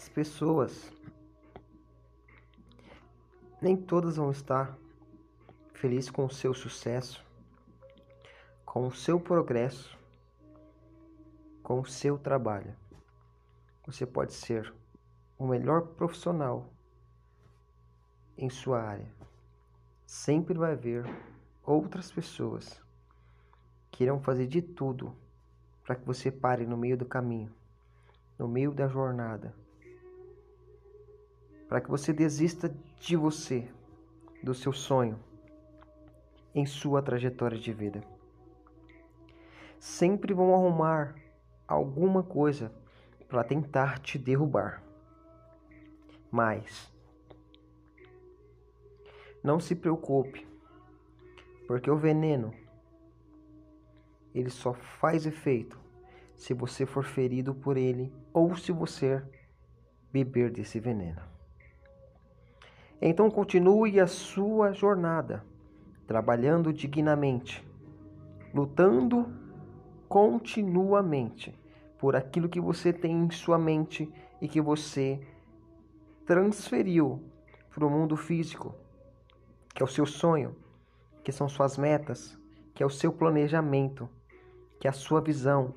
As 0.00 0.08
pessoas 0.08 0.90
nem 3.60 3.76
todas 3.76 4.16
vão 4.16 4.30
estar 4.30 4.74
felizes 5.74 6.10
com 6.10 6.24
o 6.24 6.30
seu 6.30 6.54
sucesso, 6.54 7.22
com 8.64 8.86
o 8.86 8.94
seu 8.94 9.20
progresso, 9.20 9.98
com 11.62 11.80
o 11.80 11.84
seu 11.84 12.16
trabalho. 12.16 12.74
Você 13.84 14.06
pode 14.06 14.32
ser 14.32 14.72
o 15.38 15.46
melhor 15.46 15.82
profissional 15.82 16.72
em 18.38 18.48
sua 18.48 18.80
área. 18.80 19.12
Sempre 20.06 20.54
vai 20.54 20.72
haver 20.72 21.04
outras 21.62 22.10
pessoas 22.10 22.80
que 23.90 24.04
irão 24.04 24.18
fazer 24.18 24.46
de 24.46 24.62
tudo 24.62 25.14
para 25.84 25.94
que 25.94 26.06
você 26.06 26.30
pare 26.30 26.64
no 26.64 26.78
meio 26.78 26.96
do 26.96 27.04
caminho, 27.04 27.54
no 28.38 28.48
meio 28.48 28.72
da 28.72 28.88
jornada, 28.88 29.54
para 31.70 31.80
que 31.80 31.88
você 31.88 32.12
desista 32.12 32.68
de 32.98 33.14
você, 33.14 33.70
do 34.42 34.52
seu 34.52 34.72
sonho, 34.72 35.16
em 36.52 36.66
sua 36.66 37.00
trajetória 37.00 37.56
de 37.56 37.72
vida. 37.72 38.02
Sempre 39.78 40.34
vão 40.34 40.52
arrumar 40.52 41.14
alguma 41.68 42.24
coisa 42.24 42.72
para 43.28 43.44
tentar 43.44 44.00
te 44.00 44.18
derrubar. 44.18 44.82
Mas 46.28 46.92
não 49.40 49.60
se 49.60 49.76
preocupe, 49.76 50.44
porque 51.68 51.88
o 51.88 51.96
veneno 51.96 52.52
ele 54.34 54.50
só 54.50 54.74
faz 54.74 55.24
efeito 55.24 55.78
se 56.36 56.52
você 56.52 56.84
for 56.84 57.04
ferido 57.04 57.54
por 57.54 57.76
ele 57.76 58.12
ou 58.32 58.56
se 58.56 58.72
você 58.72 59.22
beber 60.10 60.50
desse 60.50 60.80
veneno. 60.80 61.29
Então 63.00 63.30
continue 63.30 63.98
a 63.98 64.06
sua 64.06 64.72
jornada, 64.72 65.44
trabalhando 66.06 66.72
dignamente, 66.72 67.66
lutando 68.52 69.32
continuamente 70.08 71.58
por 71.98 72.14
aquilo 72.16 72.48
que 72.48 72.60
você 72.60 72.92
tem 72.92 73.24
em 73.24 73.30
sua 73.30 73.58
mente 73.58 74.12
e 74.40 74.48
que 74.48 74.60
você 74.60 75.20
transferiu 76.26 77.22
para 77.72 77.86
o 77.86 77.90
mundo 77.90 78.16
físico, 78.16 78.74
que 79.74 79.82
é 79.82 79.84
o 79.84 79.88
seu 79.88 80.04
sonho, 80.04 80.54
que 81.22 81.32
são 81.32 81.48
suas 81.48 81.78
metas, 81.78 82.38
que 82.74 82.82
é 82.82 82.86
o 82.86 82.90
seu 82.90 83.12
planejamento 83.12 84.08
que 84.80 84.88
é 84.88 84.90
a 84.90 84.94
sua 84.94 85.20
visão, 85.20 85.74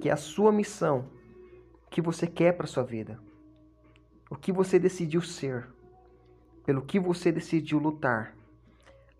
que 0.00 0.08
é 0.08 0.12
a 0.12 0.16
sua 0.16 0.52
missão, 0.52 1.10
o 1.84 1.90
que 1.90 2.00
você 2.00 2.26
quer 2.26 2.52
para 2.52 2.68
sua 2.68 2.84
vida, 2.84 3.18
o 4.30 4.36
que 4.36 4.52
você 4.52 4.78
decidiu 4.78 5.20
ser, 5.20 5.68
pelo 6.68 6.82
que 6.82 7.00
você 7.00 7.32
decidiu 7.32 7.78
lutar, 7.78 8.36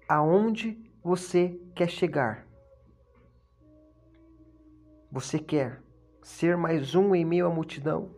aonde 0.06 0.78
você 1.02 1.58
quer 1.74 1.88
chegar. 1.88 2.46
Você 5.10 5.38
quer 5.38 5.82
ser 6.22 6.58
mais 6.58 6.94
um 6.94 7.14
em 7.14 7.24
meio 7.24 7.46
à 7.46 7.48
multidão? 7.48 8.10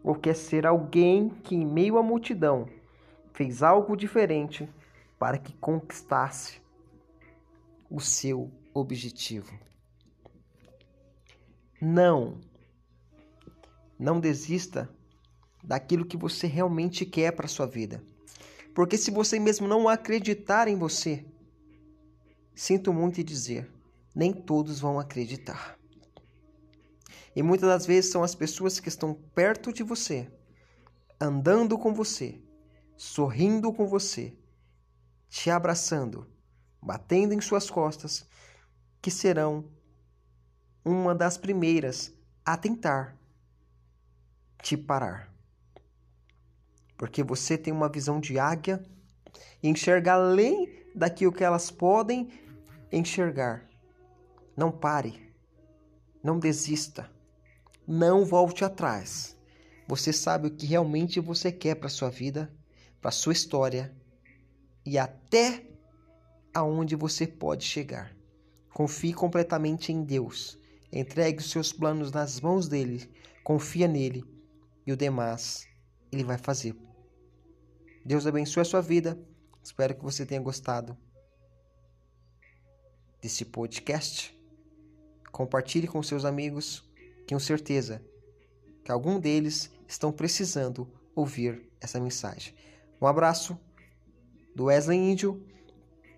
Ou 0.00 0.14
quer 0.14 0.36
ser 0.36 0.64
alguém 0.64 1.28
que, 1.28 1.56
em 1.56 1.66
meio 1.66 1.98
à 1.98 2.04
multidão, 2.04 2.68
fez 3.32 3.64
algo 3.64 3.96
diferente 3.96 4.68
para 5.18 5.38
que 5.38 5.52
conquistasse 5.54 6.62
o 7.90 7.98
seu 7.98 8.48
objetivo? 8.72 9.58
Não. 11.82 12.40
Não 13.98 14.20
desista 14.20 14.88
daquilo 15.64 16.06
que 16.06 16.16
você 16.16 16.46
realmente 16.46 17.04
quer 17.04 17.32
para 17.32 17.48
sua 17.48 17.66
vida. 17.66 18.00
Porque 18.74 18.96
se 18.96 19.10
você 19.10 19.38
mesmo 19.38 19.66
não 19.66 19.88
acreditar 19.88 20.68
em 20.68 20.76
você, 20.76 21.24
sinto 22.54 22.92
muito 22.92 23.20
em 23.20 23.24
dizer, 23.24 23.70
nem 24.14 24.32
todos 24.32 24.80
vão 24.80 24.98
acreditar. 24.98 25.78
E 27.34 27.42
muitas 27.42 27.68
das 27.68 27.86
vezes 27.86 28.10
são 28.10 28.22
as 28.22 28.34
pessoas 28.34 28.80
que 28.80 28.88
estão 28.88 29.14
perto 29.14 29.72
de 29.72 29.82
você, 29.82 30.30
andando 31.20 31.78
com 31.78 31.94
você, 31.94 32.40
sorrindo 32.96 33.72
com 33.72 33.86
você, 33.86 34.36
te 35.28 35.50
abraçando, 35.50 36.26
batendo 36.82 37.32
em 37.32 37.40
suas 37.40 37.70
costas, 37.70 38.26
que 39.00 39.10
serão 39.10 39.70
uma 40.84 41.14
das 41.14 41.36
primeiras 41.36 42.12
a 42.44 42.56
tentar 42.56 43.16
te 44.62 44.76
parar. 44.76 45.32
Porque 46.98 47.22
você 47.22 47.56
tem 47.56 47.72
uma 47.72 47.88
visão 47.88 48.20
de 48.20 48.38
águia 48.38 48.84
e 49.62 49.68
enxerga 49.68 50.12
além 50.12 50.84
daquilo 50.94 51.32
que 51.32 51.42
elas 51.42 51.70
podem 51.70 52.28
enxergar. 52.92 53.66
Não 54.54 54.70
pare. 54.70 55.32
Não 56.22 56.38
desista. 56.38 57.10
Não 57.86 58.26
volte 58.26 58.64
atrás. 58.64 59.34
Você 59.86 60.12
sabe 60.12 60.48
o 60.48 60.50
que 60.50 60.66
realmente 60.66 61.18
você 61.18 61.50
quer 61.50 61.76
para 61.76 61.88
sua 61.88 62.10
vida, 62.10 62.52
para 63.00 63.10
sua 63.10 63.32
história 63.32 63.96
e 64.84 64.98
até 64.98 65.64
aonde 66.52 66.94
você 66.94 67.26
pode 67.26 67.64
chegar. 67.64 68.14
Confie 68.74 69.14
completamente 69.14 69.90
em 69.90 70.04
Deus 70.04 70.58
Entregue 70.92 71.40
os 71.40 71.50
seus 71.50 71.70
planos 71.72 72.10
nas 72.10 72.40
mãos 72.40 72.66
dele, 72.66 73.10
confia 73.44 73.86
nele 73.86 74.24
e 74.86 74.92
o 74.92 74.96
demais 74.96 75.68
ele 76.10 76.24
vai 76.24 76.38
fazer. 76.38 76.74
Deus 78.04 78.26
abençoe 78.26 78.62
a 78.62 78.64
sua 78.64 78.80
vida. 78.80 79.18
Espero 79.62 79.94
que 79.94 80.02
você 80.02 80.24
tenha 80.24 80.40
gostado 80.40 80.96
desse 83.20 83.44
podcast. 83.44 84.34
Compartilhe 85.30 85.86
com 85.86 86.02
seus 86.02 86.24
amigos. 86.24 86.88
Tenho 87.26 87.40
certeza 87.40 88.02
que 88.84 88.90
algum 88.90 89.20
deles 89.20 89.70
estão 89.86 90.10
precisando 90.10 90.90
ouvir 91.14 91.70
essa 91.80 92.00
mensagem. 92.00 92.54
Um 93.00 93.06
abraço 93.06 93.58
do 94.54 94.64
Wesley 94.64 94.98
Índio. 94.98 95.46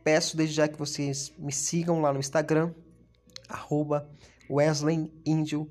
Peço 0.05 0.37
desde 0.37 0.55
já 0.55 0.69
que 0.69 0.79
vocês 0.79 1.33
me 1.37 1.53
sigam 1.53 2.01
lá 2.01 2.13
no 2.13 2.21
Instagram, 2.21 2.73
arroba 3.49 4.09
Wesley 4.49 5.13
Índio, 5.27 5.69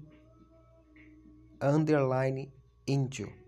underline 1.61 2.53
Índio. 2.85 3.38